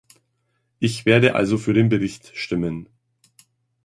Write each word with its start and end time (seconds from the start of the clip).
Ich 0.79 1.05
werde 1.05 1.35
also 1.35 1.59
für 1.59 1.75
den 1.75 1.89
Bericht 1.89 2.35
stimmen. 2.35 2.89